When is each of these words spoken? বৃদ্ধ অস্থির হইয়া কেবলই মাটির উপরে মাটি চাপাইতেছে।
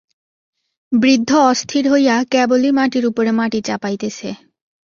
বৃদ্ধ 0.91 1.29
অস্থির 1.51 1.85
হইয়া 1.91 2.15
কেবলই 2.31 2.71
মাটির 2.71 3.05
উপরে 3.05 3.31
মাটি 3.31 3.59
চাপাইতেছে। 3.61 4.29